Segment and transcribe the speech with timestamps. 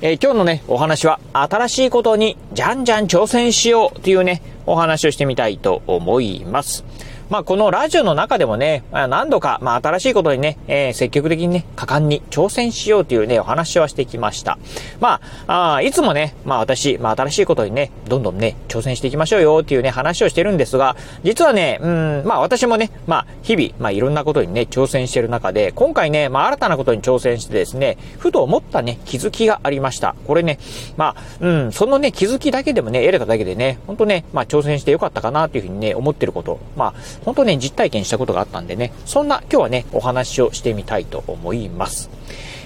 [0.00, 6.84] えー、今日のね、お話は、新しいことにじゃんじゃん挑戦しようというね、お話をしてみたいと思います。
[7.30, 14.58] まあ、このラジオの中でもね、何度か、まあ、新しいことにね、えー、積極的にね、果敢に挑戦しようというね、お話はしてきました。
[14.98, 30.16] まあ、あいつもね、まあ、私、まあ、新しいことにね、どんどんね、挑戦していきましょうよっていうね、話をしてるんですが、実はね、うん、まあ、私もね、まあ、日々、まあ、いろんなことにね、挑戦してる中で、今回ね、まあ、新たなことに挑戦してですね、ふと思ったね、気づきがありました。
[30.26, 30.58] これね、
[30.96, 42.10] まあ、うん、そのね、気づきだけでもね、得れただけでね、ほんとね、まあ、挑戦してよかったかなっていうふうにね、思ってること、まあ、本当ね、実体験したことがあったんでね、そんな今日はね、お話をしてみたいと思います。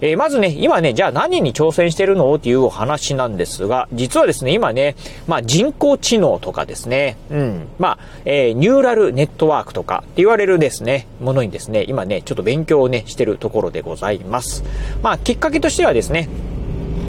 [0.00, 4.94] えー、まずね、今ね、じゃあ何に挑戦してるのっていうお話なんですが、実はですね、今ね、
[5.26, 14.62] まあ人工知能とかですね、うん、まあ、えー、ニューラルネットワークとかって言われるですね、ものにですね、今ね、ちょっと勉強をね、してるところでございます。
[15.02, 16.28] まあ、きっかけとしてはですね、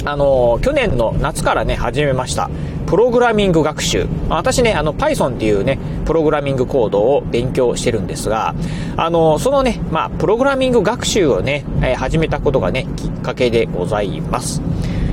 [0.05, 2.49] あの、去年の夏からね、始めました。
[2.87, 4.07] プログラミング学習。
[4.29, 8.55] 私ね、あの、Python っていうね、プログラミングコードを勉強してるんですが、
[8.97, 14.61] あの、そのね、まあ、プログラミング学習をね、え始めたことがね、きっかけでございます。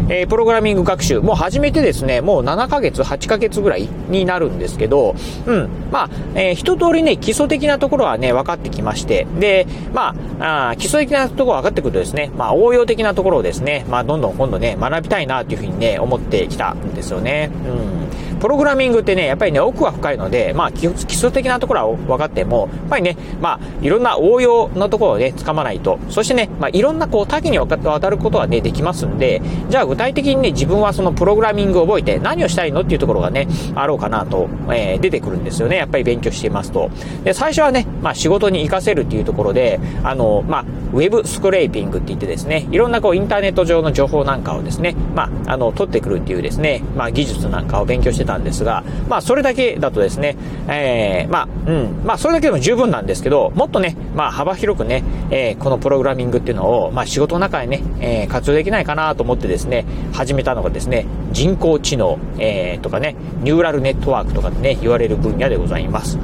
[0.08, 17.50] えー、プログラミング学習、もう始めてですね、もう7ヶ月、8ヶ月ぐらいになるんですけど、うん、まあ、えー、一通りね、基礎的なところはね、分かってきまして、で、まあ、あ基礎的なところ分かってくるとですね、まあ、応用的なところをですね、まあ、どんどん今度ね、学びたいなというふうにね、思ってきたんですよね。
[17.66, 18.05] うん。
[18.40, 35.76] プログラミングってね、やっぱりね、奥は深いので、まあ、基礎的なところは分かっても、やっぱりね、まあ、いろんな応用のところをね、掴まないと、そしてね、まあ、いろんなこう、多岐にわたることはね、できますんで、じゃあ具体的にね、自分はそのプログラミングを覚えて何をしたいのっていうところがね、あろうかなと、えー、出てくるんですよね。
[35.76, 36.90] やっぱり勉強していますと。
[37.24, 40.64] で、最初はね、まあ仕事に活かせるっていうところで、あの、まあ、
[40.96, 59.84] ウェブスクレーピングって言ってですね、いろんなこうインターネット上の情報なんかをですね、まあ、あの、取ってくるっていうですね、まあ技術なんかを勉強してたんですが、まあそれだけだとですね、えー、まあ、うん、まあそれだけでも十分なんですけど、もっとね、まあ幅広くね、えー、このプログラミングっていうのを、まあ仕事の中でね、えー、活用できないかなと思ってですね、
[60.14, 66.18] 始めたのがですね、人工知能、えー、とかね、ニューラルネットワークとかでね、言われる分野でございます。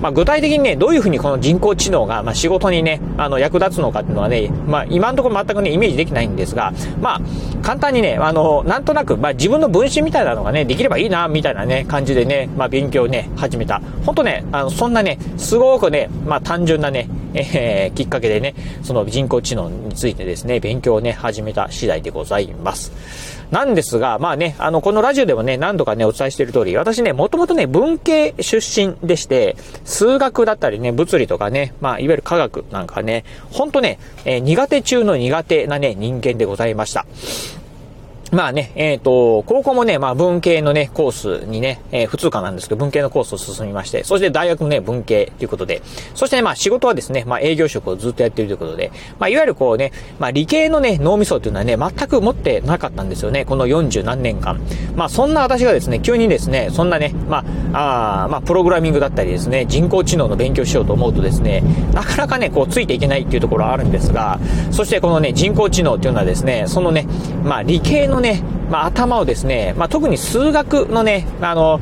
[0.00, 7.20] まあ、具体的にね、どういうふうにこの人工知能が、まあ、仕事にね、あの、役立つのかっていうのはね、まあ、今のところ全くね、イメージできないんですが、まあ、
[7.62, 13.80] 簡単にね、あの、なんとなく、まあ、自分の分身みたいなのがね、できればいいな、みたいなね、感じでね、まあ、勉強ね、始めた。
[14.06, 22.92] ほんとね、あの、そんなね、すごくね、まあ、単純なね、えー、きっかけでね、その人工知能についてですね、勉強をね、始めた次第でございます。
[23.50, 37.06] なんですが、まあね、あの、このラジオでもね、何度かね、お伝えしている通り、私ね、もともとね、文系出身でして、数学だったりね、物理とかね、まあ、いわゆる科学なんかね、ほんとね、えー、苦手中の苦手なね、人間でございました。
[38.32, 45.82] まあね、えっ、ー、と、高校もね、まあ文系のね、コースにね、えー、普通科なんですけど、文系のコースを進みまして、そして大学もね、文系ということで、
[46.14, 54.60] そしてね、まあ仕事はですね、まあ営業職をずっとやってるということで、まあいわゆるこうね、まあ理系のね、脳みそっていうのはね、全く持ってなかったんですよね、この40何年間。
[54.94, 64.38] まあそんな私がですね、急にですね、そんなね、まあ、あまあプログラミングだったりですね、人工知能の勉強しようと思うとですね、なかなかね、こうついていけないっていうところはあるんですが、
[64.70, 67.08] そしてこのね、人工知能っていうのはですね、そのね、
[67.42, 71.80] まあ理系のね、まあ、頭をですね、まあ、特に数学のね、あの、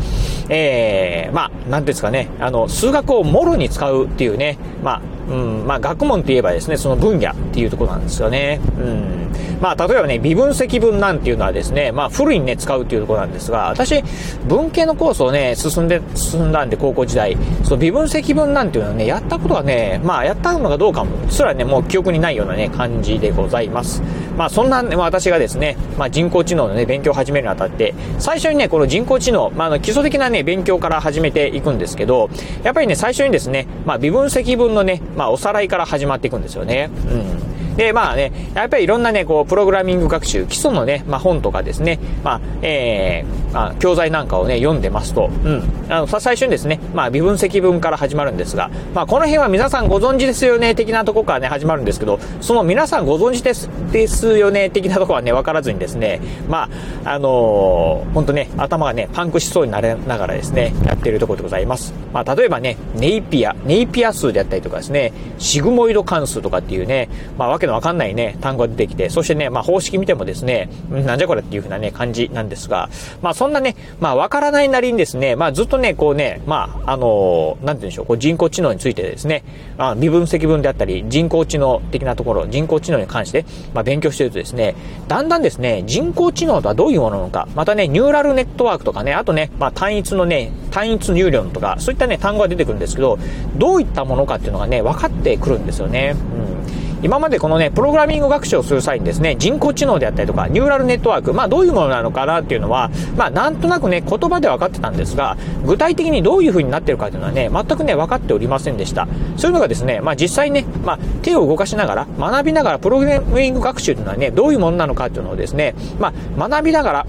[0.49, 8.61] えー、まあ、なんですかね、あの、数学をもろに使うっていうね、まあ、うん、まあ学問といえばですね、その分野っていうところなんですよね。
[8.79, 9.29] うん。
[9.61, 14.03] まあ例えばね、微分積分なんていうのはですね、まあ古いにね、使うっていうところなんですが、私、
[14.47, 24.03] 文系のコースをね、進んで、進んだんで高校時代、その微分積分なんていうのはね、やったことはね、まあやったのかどうかも、すらね、もう記憶にないようなね、感じでございます。
[24.39, 32.31] まあそんな、ね、私がですね、まあ人工知能のね、勉強を始めるにあたって、最初にね、この人工知能、まああの基礎的なね、勉強から始めていくんですけど、
[32.63, 36.89] やっぱりね、最初にですね、まあ微分積分のね、まあおさらいから始まっていくんですよね。
[37.11, 37.58] うん。
[37.79, 45.63] で、まあね、やっぱりいろんなね、こう、プログラミング学習、基礎のね、まあ本とかですね、まあ、えー、まあ、教材なんかをね、読んでますと、うん。
[45.89, 56.69] あの、最初にですね、まあ、微分積分から始まるんですが、まあ、この辺は皆さんご存知ですよね、的なとこからね、始まるんですけど、その皆さんご存知です、ですよね、的なとこはね、わからずにですね、ま
[57.05, 61.95] あ、あのー、ほんとね、頭がね、パンクしそうになれながらですね、やってるところでございます。
[62.13, 67.09] まあ、例えばね、ネイピア、ネイピア数であったりとかですね、シグモイド関数とかっていうね、
[67.39, 72.89] まあ、わけのわかんないね、単語が出てきて、そしてね、まあ、方式見てもですね、なんじゃこれっていう風なね、感じなんですが、
[73.23, 79.45] まあ、そんなね、まあ、わからないなりにですね、まあ、ずっとね、こうね、まあ、あのー、なんて言うんでしょう、こう人工知能についてですね、
[79.77, 83.45] あ、微分積分であったり、人工知能的なところ、人工知能に関して、
[83.75, 84.75] まあ、勉強してるとですね、
[85.07, 93.19] だんだんですね、人工知能とはどういうものなのか、またね、ニューラルネットワークとかね、あとね、まあ、単一のね、単一入力とか、そういったね、単語が出てくるんですけど、
[93.57, 96.15] どういったものかっていうのがね、分かってくるんですよね。
[96.53, 96.58] うん
[97.03, 109.07] 今までこのね、プログラミング学習をする際にですね、人工知能であったりとか、ニューラルネットワーク、まあどういうものなのかなっていうのは、まあなんとなくね、言葉で分かってたんですが、具体的にどういう風になってるかっていうのはね、全くね、分かっておりませんでした。
[109.37, 117.07] そういうのがですね、まあ実際ね、まあ手を動かしながら、学びながら、プログラミング学習というのはね、どういうものなのかっていうのをですね、まあ学びながら、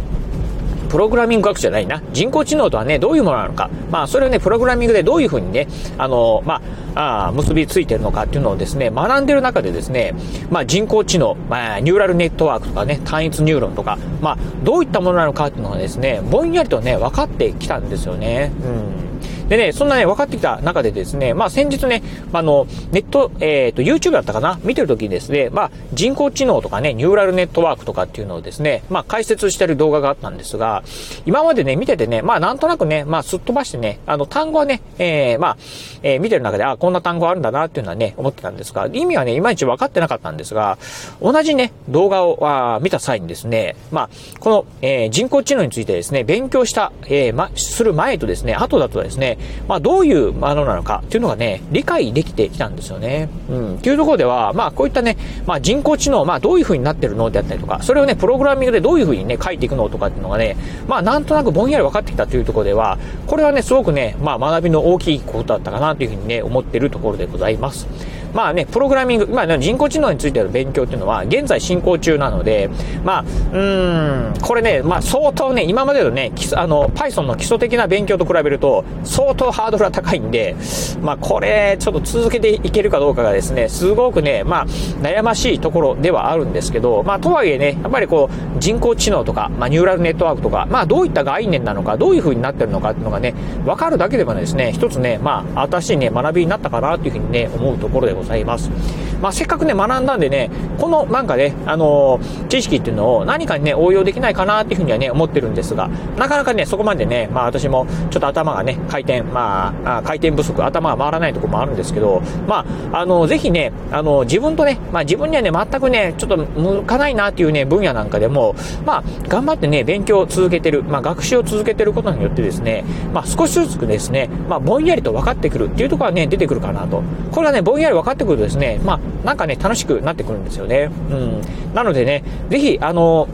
[0.90, 2.02] プログラミング学じゃないな。
[2.12, 3.70] 人工知能とはね、どういうものなのか。
[3.92, 6.62] まあ、それをね、プログラミングでどういうふうにね、あの、ま
[6.96, 10.14] あ、あ結びついてるのかっていうのをですね、学んでる中でですね、
[10.50, 18.52] まあ、人工知能、まあ、ニューラルネットワークとかね、単一ニューロンとか、まあ、どういったものなのかっていうのがですね、ぼんやりとね、分かってきたんですよね。
[18.64, 19.09] うん。
[19.50, 24.60] でね、そんなね、分かってきた中でですね、まあ先日ね、あの、ネット、えっ、ー、と、YouTube だったかな？
[24.64, 30.84] 見てる時にですね、まあ人工知能とかね、ニューラルネットワークとかっていうのをですね、まあ解説してる動画があったんですが、
[31.26, 35.58] 今までね、見ててね、まあなんとなくね、まあすっ飛ばしてね、あの単語はね、えー、まあ、
[36.04, 40.78] えー、見てる中で、あ、こんな単語あるんだなっていうのはね、思ってたんですが、意味はね、いまいち分かってなかったんですが、
[41.22, 44.10] 同じね、動画をあ見た際にですね、まあ、
[44.40, 53.30] この、えー、人工知能についてですね、勉強した、えー、ま、する前とですね、後だとですね、まあどういうものなのかっていうのがね、理解できてきたんですよね。
[53.50, 53.76] うん。
[53.76, 60.58] っていうところでは、まあこういったね、まあ人工知能、まあどういう風になってるのであったりとか、それをね、プログラミングでどういう風にね、書いていくのとかっていうのがね、
[60.88, 62.98] まあなんとなくぼんやり分かってきたというところでは、
[63.28, 67.88] これはね、すごくね、まあ学びの大きいことだったかなというふうにね、思ってるところでございます。
[68.34, 72.70] まあね、プログラミング、まあ、ね、人工知能についての勉強っていうのは現在進行中なので、
[73.04, 80.56] まあ、うん、これね、まあ相当ね、今までのね、あの、Python の基礎的な勉強と比べると、相相当ハードルが高いんで、
[81.02, 93.36] まあこれ、ちょっと続けていけるかどうかがですね、すごくね、まあ悩ましいところではあるんですけど、まあとはいえね、やっぱりこう、人工知能とか、まあニューラルネットワークとか、まあどういった概念なのか、どういう風になってるのかっていうのがね、
[93.66, 98.72] わかるだけでもですね、一つね、まあ新しいね、学びになったかなというふうにね、思うところでございます。
[99.22, 100.50] まあ、せっかくね、学んだんでね、
[100.80, 118.56] このなんかね、あのー、知識っていうのを何かにね、応用できないかなっていうふうにはね、思ってるんですが、なかなかね、そこまでね、まあ私もちょっと頭がね、回転、まあ、回転不足、頭が回らないところもあるんですけど、まあ、あのー、ぜひね、あのー、自分とね、まあ自分にはね、全くね、ちょっと向かないなっていうね、分野なんかでも、
[118.86, 127.04] まあ、頑張ってね、勉強を続けてる、まあ学習を続けてることによってですね、まあ少しずつですね、まあぼんやりと分かってくるっていうところはね、出てくるかなと。
[127.32, 130.90] これはね、ぼんやり分かってくるとですね、まあなんかね、楽しくなってくるんですよね。
[131.10, 131.42] うん。
[131.74, 133.28] なのでね、ぜひ、あの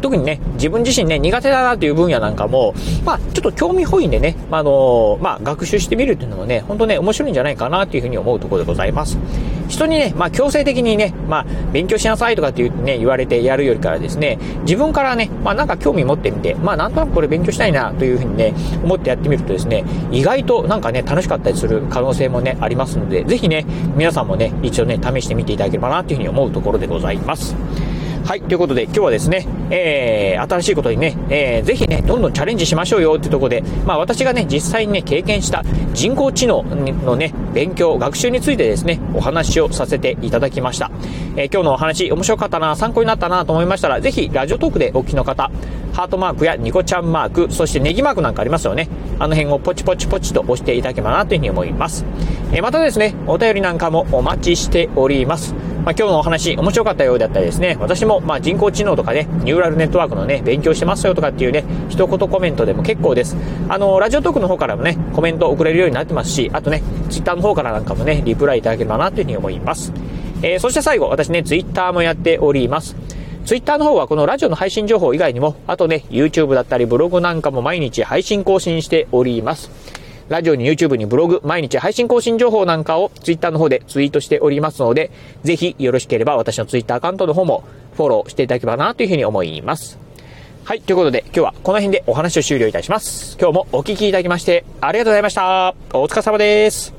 [0.00, 2.74] 特にね、自分自身ね、苦手だなという分野なんかも、
[3.04, 9.18] まあ、ちょっと興味本位でね、あのまあ、学習してみるっていうのもね、本当ね、面白いんじゃないかなというふうに思うところでございます。
[9.68, 23.64] 人にね、まあ、強制的にね、まあ、勉強しなさいとかって言ってね、言われてやるよりからですね、自分からね、まあ、なんか興味持ってみて、まあ、なんとなくこれ勉強したいなというふうにね、思ってやってみるとですね、意外となんかね、楽しかったりする可能性もね、ありますので、ぜひね、
[23.96, 27.54] 皆さんもね、一応ね、試してみていただければなというふうに思うところでございます。
[28.26, 35.62] はい、ということで今日はですね、えー、新しいことにね、えー、ぜひね、どんどんチャレンジしましょうよってとこで、まあ私がね、実際にね、経験した
[35.94, 40.90] 人工知能のね、勉強、学習についてですね、お話をさせていただきました。
[41.36, 45.52] えー、今日のお話、面白かったな、参考になったなと思いましたら、ぜひ、ラジオトークでお聞きの方、
[45.96, 48.86] ハートマークやニコちゃんマーク、そしてネギマークなんかありますよね。
[49.18, 52.04] あの辺をポチポチポチと押していただければなというふうに思います。
[52.52, 55.54] え、またですね、お便りなんかもお待ちしております。
[55.86, 63.34] まあ、今日のお話面白かったようだったりですね、私もまあ人工知能とかね、ニューラルネットワークのね、勉強してますよとかっていうね、一言コメントでも結構です。
[63.70, 69.94] あの、ラジオトークの方からもね、コメント送れるようになってますし、あとね、ツイッターの方からなんかもね、リプライいただければなというふうに思います。
[70.42, 73.05] えー、そして最後、私ね、ツイッターもやっております。
[73.46, 79.70] ツイッターの方はこのラジオの配信情報以外にも、あとね、YouTube だったりブログなんかも毎日配信更新しております。
[80.28, 85.12] ラジオに YouTube にブログ、毎日配信更新情報なんかを Twitter の方でツイートしておりますので、
[85.44, 87.62] ぜひよろしければ私の Twitter アカウントの方も
[87.94, 89.96] フォローしていただければなというふうに思います。
[90.64, 90.80] はい。
[90.80, 93.38] ということで、今日はこの辺でお話を終了いたします。
[93.40, 95.72] 今日もお聴きいただきまして、ありがとうございました。
[95.92, 96.95] お疲れ様です。